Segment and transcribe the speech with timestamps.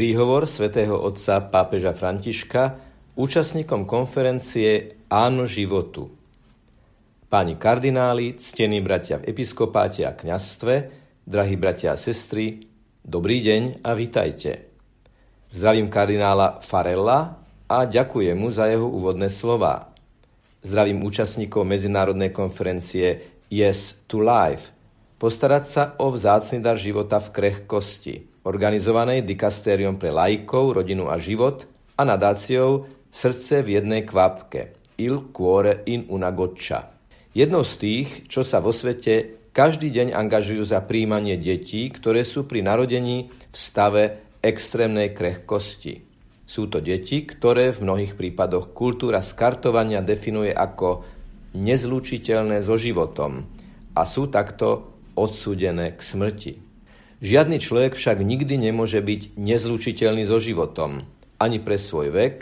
[0.00, 2.80] Príhovor svätého otca pápeža Františka
[3.20, 6.08] účastníkom konferencie Áno životu.
[7.28, 10.88] Páni kardináli, ctení bratia v episkopáte a kňastve,
[11.28, 12.64] drahí bratia a sestry,
[13.04, 14.72] dobrý deň a vitajte.
[15.52, 17.36] Zdravím kardinála Farella
[17.68, 19.92] a ďakujem mu za jeho úvodné slová.
[20.64, 24.72] Zdravím účastníkov medzinárodnej konferencie Yes to Life,
[25.20, 31.68] postarať sa o vzácny dar života v krehkosti, organizovanej dikastériom pre lajkov, rodinu a život
[31.96, 36.94] a nadáciou Srdce v jednej kvapke, Il Cuore in una goccia.
[37.34, 42.46] Jednou z tých, čo sa vo svete každý deň angažujú za príjmanie detí, ktoré sú
[42.46, 44.02] pri narodení v stave
[44.38, 46.06] extrémnej krehkosti.
[46.46, 51.02] Sú to deti, ktoré v mnohých prípadoch kultúra skartovania definuje ako
[51.54, 53.46] nezlučiteľné so životom
[53.94, 56.69] a sú takto odsúdené k smrti.
[57.20, 61.04] Žiadny človek však nikdy nemôže byť nezlučiteľný so životom,
[61.36, 62.36] ani pre svoj vek,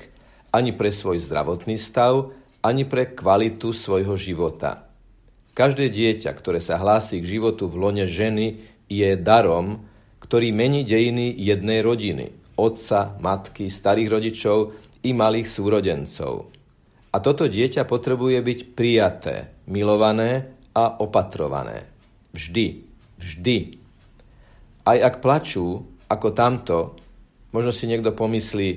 [0.55, 2.31] ani pre svoj zdravotný stav,
[2.63, 4.87] ani pre kvalitu svojho života.
[5.59, 9.83] Každé dieťa, ktoré sa hlási k životu v lone ženy, je darom,
[10.23, 14.59] ktorý mení dejiny jednej rodiny otca, matky, starých rodičov
[15.07, 16.51] i malých súrodencov.
[17.15, 21.87] A toto dieťa potrebuje byť prijaté, milované a opatrované.
[22.35, 22.67] Vždy,
[23.17, 23.59] vždy.
[24.89, 26.97] Aj ak plačú, ako tamto,
[27.53, 28.69] možno si niekto pomyslí,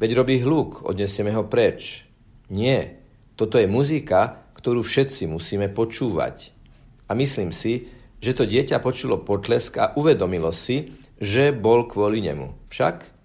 [0.00, 2.08] veď robí hluk, odnesieme ho preč.
[2.48, 2.96] Nie,
[3.36, 6.56] toto je muzika, ktorú všetci musíme počúvať.
[7.04, 7.92] A myslím si,
[8.24, 12.72] že to dieťa počulo potlesk a uvedomilo si, že bol kvôli nemu.
[12.72, 13.20] Však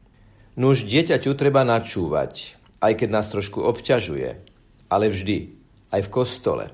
[0.55, 4.39] Nuž dieťaťu treba načúvať, aj keď nás trošku obťažuje,
[4.87, 5.51] ale vždy,
[5.91, 6.65] aj v kostole.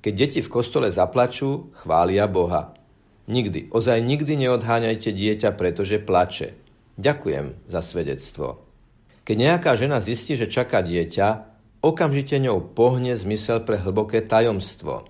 [0.00, 2.72] Keď deti v kostole zaplačú, chvália Boha.
[3.28, 6.56] Nikdy, ozaj nikdy neodháňajte dieťa, pretože plače.
[6.96, 8.64] Ďakujem za svedectvo.
[9.28, 11.44] Keď nejaká žena zistí, že čaká dieťa,
[11.84, 15.04] okamžite ňou pohne zmysel pre hlboké tajomstvo.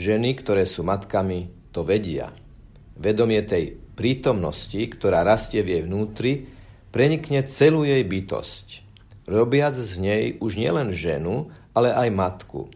[0.00, 2.32] Ženy, ktoré sú matkami, to vedia.
[2.96, 6.32] Vedomie tej prítomnosti, ktorá rastie v jej vnútri,
[6.90, 8.66] prenikne celú jej bytosť,
[9.28, 12.72] robiac z nej už nielen ženu, ale aj matku.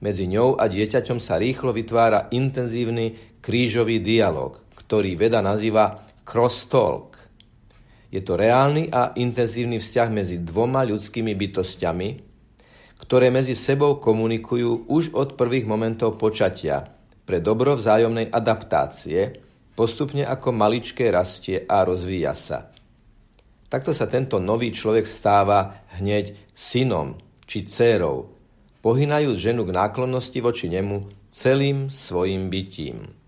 [0.00, 7.18] Medzi ňou a dieťaťom sa rýchlo vytvára intenzívny krížový dialog, ktorý veda nazýva cross-talk.
[8.10, 12.08] Je to reálny a intenzívny vzťah medzi dvoma ľudskými bytostiami,
[13.00, 16.84] ktoré medzi sebou komunikujú už od prvých momentov počatia
[17.24, 19.38] pre dobro vzájomnej adaptácie,
[19.78, 22.68] postupne ako maličké rastie a rozvíja sa.
[23.70, 27.14] Takto sa tento nový človek stáva hneď synom
[27.46, 28.34] či dcérou,
[28.82, 33.19] pohynajúc ženu k náklonnosti voči nemu celým svojim bytím.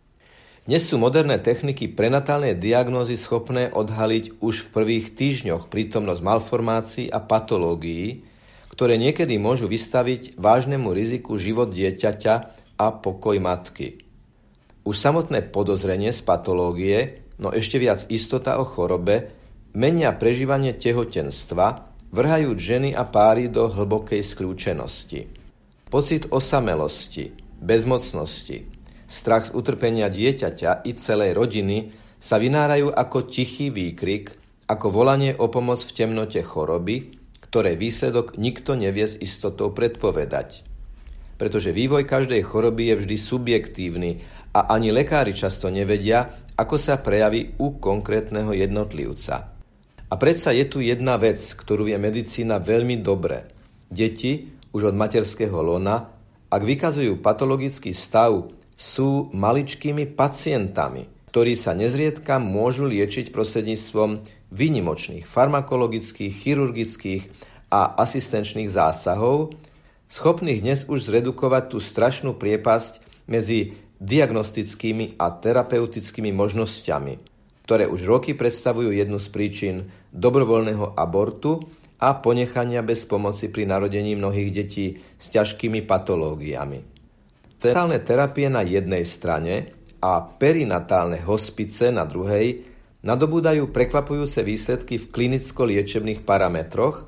[0.63, 7.19] Dnes sú moderné techniky prenatálnej diagnózy schopné odhaliť už v prvých týždňoch prítomnosť malformácií a
[7.19, 8.23] patológií,
[8.71, 12.35] ktoré niekedy môžu vystaviť vážnemu riziku život dieťaťa
[12.79, 14.07] a pokoj matky.
[14.87, 19.35] Už samotné podozrenie z patológie, no ešte viac istota o chorobe,
[19.75, 25.27] menia prežívanie tehotenstva, vrhajúc ženy a páry do hlbokej skľúčenosti.
[25.91, 28.82] Pocit osamelosti, bezmocnosti,
[29.13, 34.33] strach z utrpenia dieťaťa i celej rodiny sa vynárajú ako tichý výkrik,
[34.65, 40.65] ako volanie o pomoc v temnote choroby, ktoré výsledok nikto nevie s istotou predpovedať.
[41.37, 44.11] Pretože vývoj každej choroby je vždy subjektívny
[44.57, 49.53] a ani lekári často nevedia, ako sa prejaví u konkrétneho jednotlivca.
[50.09, 53.49] A predsa je tu jedna vec, ktorú vie medicína veľmi dobre.
[53.93, 56.09] Deti už od materského lona,
[56.49, 66.35] ak vykazujú patologický stav, sú maličkými pacientami, ktorí sa nezriedka môžu liečiť prostredníctvom výnimočných farmakologických,
[66.35, 67.23] chirurgických
[67.71, 69.55] a asistenčných zásahov,
[70.11, 73.01] schopných dnes už zredukovať tú strašnú priepasť
[73.31, 77.15] medzi diagnostickými a terapeutickými možnosťami,
[77.65, 79.77] ktoré už roky predstavujú jednu z príčin
[80.11, 81.63] dobrovoľného abortu
[82.03, 86.92] a ponechania bez pomoci pri narodení mnohých detí s ťažkými patológiami.
[87.63, 89.71] Centrálne terapie na jednej strane
[90.03, 92.67] a perinatálne hospice na druhej
[93.07, 97.07] nadobúdajú prekvapujúce výsledky v klinicko-liečebných parametroch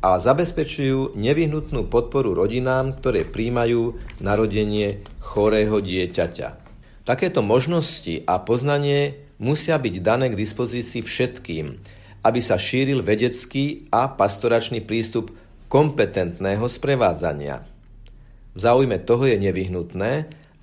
[0.00, 6.48] a zabezpečujú nevyhnutnú podporu rodinám, ktoré príjmajú narodenie chorého dieťaťa.
[7.04, 11.76] Takéto možnosti a poznanie musia byť dané k dispozícii všetkým,
[12.24, 15.36] aby sa šíril vedecký a pastoračný prístup
[15.68, 17.79] kompetentného sprevádzania.
[18.50, 20.12] V záujme toho je nevyhnutné,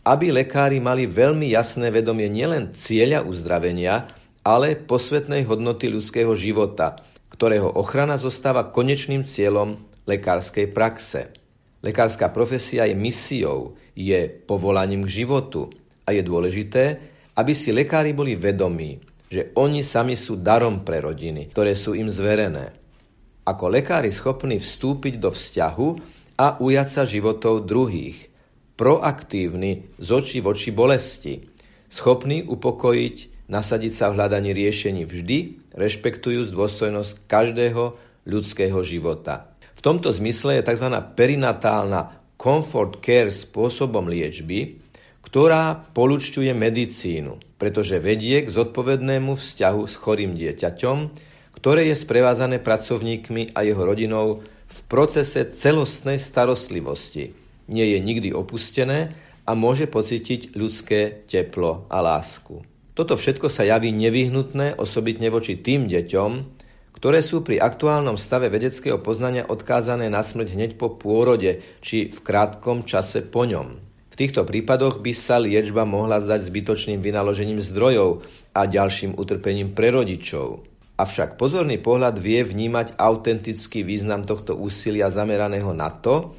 [0.07, 4.07] aby lekári mali veľmi jasné vedomie nielen cieľa uzdravenia,
[4.43, 6.95] ale posvetnej hodnoty ľudského života,
[7.27, 9.75] ktorého ochrana zostáva konečným cieľom
[10.07, 11.35] lekárskej praxe.
[11.83, 15.67] Lekárska profesia je misiou, je povolaním k životu
[16.07, 16.83] a je dôležité,
[17.35, 18.97] aby si lekári boli vedomí,
[19.27, 22.71] že oni sami sú darom pre rodiny, ktoré sú im zverené.
[23.43, 25.89] Ako lekári schopní vstúpiť do vzťahu
[26.37, 28.29] a ujať sa životov druhých,
[28.77, 31.49] proaktívni z očí v bolesti,
[31.89, 35.37] schopní upokojiť nasadiť sa v hľadaní riešení vždy,
[35.73, 37.97] rešpektujúc dôstojnosť každého
[38.27, 39.55] ľudského života.
[39.77, 40.87] V tomto zmysle je tzv.
[41.15, 44.83] perinatálna comfort care spôsobom liečby,
[45.23, 50.97] ktorá polučťuje medicínu, pretože vedie k zodpovednému vzťahu s chorým dieťaťom,
[51.57, 57.31] ktoré je sprevázané pracovníkmi a jeho rodinou v procese celostnej starostlivosti.
[57.67, 59.15] Nie je nikdy opustené
[59.47, 62.63] a môže pocítiť ľudské teplo a lásku.
[62.97, 66.31] Toto všetko sa javí nevyhnutné osobitne voči tým deťom,
[66.97, 72.17] ktoré sú pri aktuálnom stave vedeckého poznania odkázané na smrť hneď po pôrode či v
[72.25, 73.77] krátkom čase po ňom.
[74.09, 78.25] V týchto prípadoch by sa liečba mohla zdať zbytočným vynaložením zdrojov
[78.57, 80.65] a ďalším utrpením pre rodičov.
[80.97, 86.33] Avšak pozorný pohľad vie vnímať autentický význam tohto úsilia zameraného na to,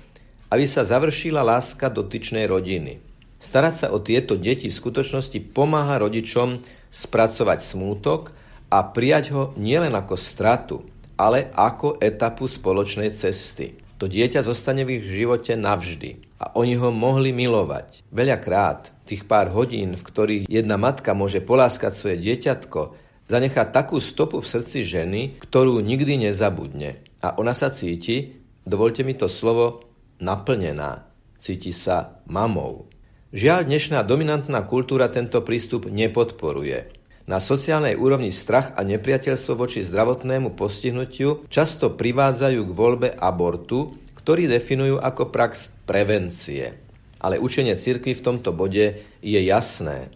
[0.50, 2.98] aby sa završila láska dotyčnej rodiny–
[3.38, 6.58] Starať sa o tieto deti v skutočnosti pomáha rodičom
[6.90, 8.34] spracovať smútok
[8.66, 10.82] a prijať ho nielen ako stratu,
[11.14, 13.78] ale ako etapu spoločnej cesty.
[14.02, 18.02] To dieťa zostane v ich živote navždy a oni ho mohli milovať.
[18.10, 24.40] Veľakrát tých pár hodín, v ktorých jedna matka môže poláskať svoje dieťatko, zanechá takú stopu
[24.40, 27.04] v srdci ženy, ktorú nikdy nezabudne.
[27.20, 29.84] A ona sa cíti, dovolte mi to slovo,
[30.18, 31.06] naplnená.
[31.38, 32.90] Cíti sa mamou.
[33.30, 36.96] Žiaľ, dnešná dominantná kultúra tento prístup nepodporuje.
[37.28, 44.48] Na sociálnej úrovni strach a nepriateľstvo voči zdravotnému postihnutiu často privádzajú k voľbe abortu, ktorý
[44.48, 46.80] definujú ako prax prevencie.
[47.20, 50.08] Ale učenie cirkvi v tomto bode je jasné.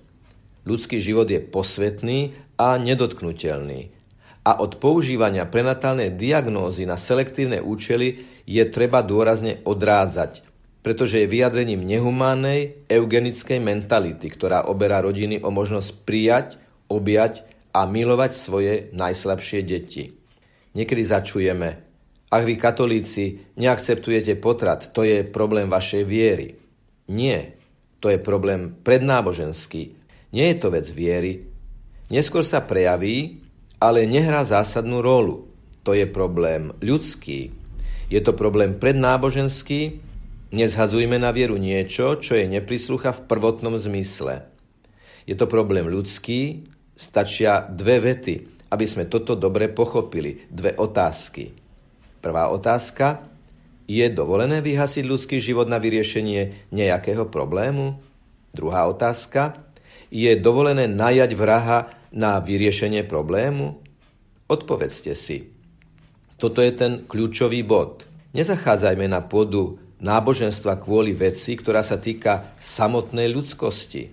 [0.63, 3.91] Ľudský život je posvetný a nedotknutelný.
[4.43, 10.43] A od používania prenatálnej diagnózy na selektívne účely je treba dôrazne odrádzať,
[10.83, 16.49] pretože je vyjadrením nehumánnej, eugenickej mentality, ktorá oberá rodiny o možnosť prijať,
[16.91, 20.19] objať a milovať svoje najslabšie deti.
[20.75, 21.69] Niekedy začujeme,
[22.33, 26.59] ak vy katolíci neakceptujete potrat, to je problém vašej viery.
[27.13, 27.61] Nie,
[28.03, 30.02] to je problém prednáboženský.
[30.33, 31.47] Nie je to vec viery.
[32.09, 33.45] Neskôr sa prejaví,
[33.77, 35.49] ale nehrá zásadnú rolu.
[35.85, 37.53] To je problém ľudský.
[38.09, 40.01] Je to problém prednáboženský,
[40.53, 44.45] Nezhadzujme na vieru niečo, čo je neprislucha v prvotnom zmysle.
[45.25, 50.45] Je to problém ľudský, stačia dve vety, aby sme toto dobre pochopili.
[50.53, 51.57] Dve otázky.
[52.21, 53.25] Prvá otázka.
[53.89, 57.97] Je dovolené vyhasiť ľudský život na vyriešenie nejakého problému?
[58.53, 59.72] Druhá otázka.
[60.13, 63.81] Je dovolené najať vraha na vyriešenie problému?
[64.45, 65.49] Odpovedzte si.
[66.37, 68.05] Toto je ten kľúčový bod.
[68.37, 74.13] Nezachádzajme na pôdu náboženstva kvôli veci, ktorá sa týka samotnej ľudskosti.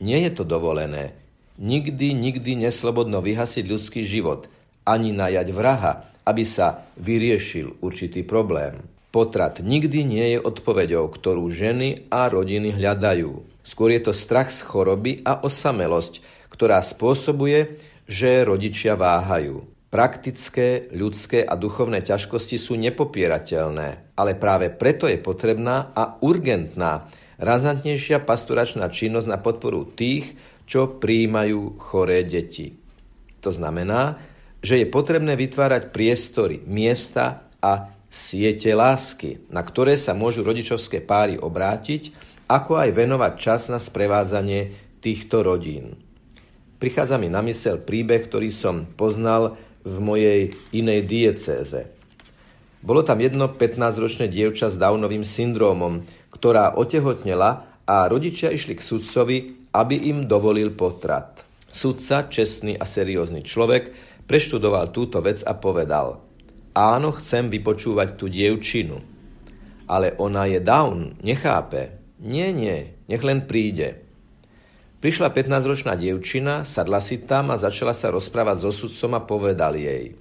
[0.00, 1.12] Nie je to dovolené.
[1.60, 4.48] Nikdy, nikdy neslobodno vyhasiť ľudský život,
[4.88, 8.80] ani najať vraha, aby sa vyriešil určitý problém.
[9.12, 13.53] Potrat nikdy nie je odpoveďou, ktorú ženy a rodiny hľadajú.
[13.64, 16.20] Skôr je to strach z choroby a osamelosť,
[16.52, 19.64] ktorá spôsobuje, že rodičia váhajú.
[19.88, 27.08] Praktické, ľudské a duchovné ťažkosti sú nepopierateľné, ale práve preto je potrebná a urgentná
[27.40, 30.36] razantnejšia pastoračná činnosť na podporu tých,
[30.68, 32.74] čo prijímajú choré deti.
[33.40, 34.18] To znamená,
[34.64, 41.36] že je potrebné vytvárať priestory, miesta a siete lásky, na ktoré sa môžu rodičovské páry
[41.36, 46.00] obrátiť, ako aj venovať čas na sprevádzanie týchto rodín.
[46.80, 50.40] Prichádza mi na mysel príbeh, ktorý som poznal v mojej
[50.72, 51.80] inej diecéze.
[52.84, 59.36] Bolo tam jedno 15-ročné dievča s Downovým syndrómom, ktorá otehotnela a rodičia išli k sudcovi,
[59.72, 61.40] aby im dovolil potrat.
[61.72, 63.96] Sudca, čestný a seriózny človek,
[64.28, 66.20] preštudoval túto vec a povedal
[66.76, 69.00] Áno, chcem vypočúvať tú dievčinu.
[69.88, 72.03] Ale ona je Down, nechápe.
[72.24, 74.00] Nie, nie, nech len príde.
[75.04, 80.16] Prišla 15-ročná dievčina, sadla si tam a začala sa rozprávať so sudcom a povedal jej.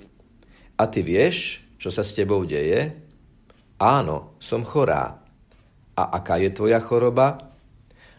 [0.75, 2.91] A ty vieš, čo sa s tebou deje?
[3.79, 5.23] Áno, som chorá.
[5.95, 7.55] A aká je tvoja choroba?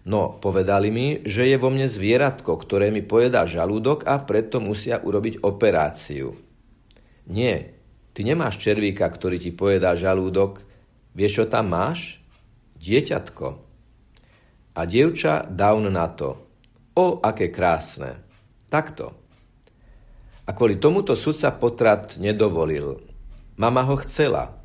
[0.08, 4.96] No, povedali mi, že je vo mne zvieratko, ktoré mi pojedá žalúdok a preto musia
[4.96, 6.32] urobiť operáciu.
[7.28, 7.76] Nie,
[8.16, 10.64] ty nemáš červíka, ktorý ti pojedá žalúdok.
[11.12, 12.24] Vieš, čo tam máš?
[12.80, 13.73] Dieťatko.
[14.74, 16.34] A dievča down na to.
[16.98, 18.22] O, aké krásne.
[18.66, 19.14] Takto.
[20.44, 23.00] A kvôli tomuto sudca potrat nedovolil.
[23.56, 24.60] Mama ho chcela.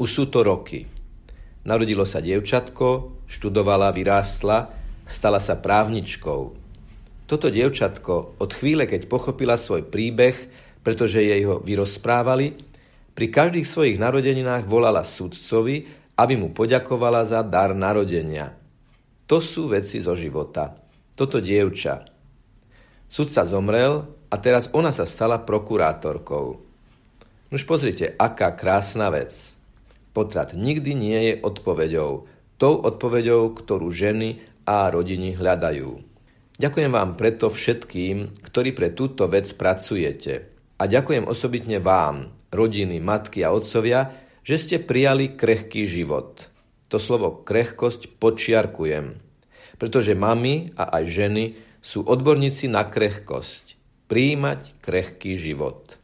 [0.00, 0.88] Už sú to roky.
[1.68, 4.72] Narodilo sa dievčatko, študovala, vyrástla,
[5.04, 6.40] stala sa právničkou.
[7.28, 10.34] Toto dievčatko od chvíle, keď pochopila svoj príbeh,
[10.80, 12.56] pretože jej ho vyrozprávali,
[13.12, 15.84] pri každých svojich narodeninách volala sudcovi,
[16.18, 18.57] aby mu poďakovala za dar narodenia.
[19.28, 20.72] To sú veci zo života.
[21.12, 22.00] Toto dievča.
[23.04, 26.46] Sudca zomrel a teraz ona sa stala prokurátorkou.
[27.52, 29.56] Už pozrite, aká krásna vec.
[30.16, 32.10] Potrat nikdy nie je odpoveďou,
[32.56, 36.08] tou odpoveďou, ktorú ženy a rodiny hľadajú.
[36.58, 40.50] Ďakujem vám preto všetkým, ktorí pre túto vec pracujete.
[40.80, 46.57] A ďakujem osobitne vám, rodiny, matky a otcovia, že ste prijali krehký život.
[46.88, 49.20] To slovo krehkosť počiarkujem,
[49.76, 51.44] pretože mami a aj ženy
[51.84, 53.76] sú odborníci na krehkosť.
[54.08, 56.00] Príjmať krehký život.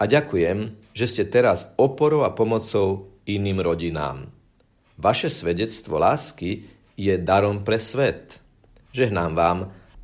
[0.00, 4.32] A ďakujem, že ste teraz oporou a pomocou iným rodinám.
[4.96, 6.64] Vaše svedectvo lásky
[6.96, 8.40] je darom pre svet.
[8.96, 9.58] Žehnám vám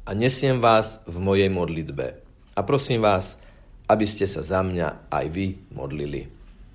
[0.05, 2.07] a nesiem vás v mojej modlitbe.
[2.53, 3.41] A prosím vás,
[3.89, 6.29] aby ste sa za mňa aj vy modlili.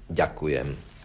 [0.09, 0.86] Ďakujem.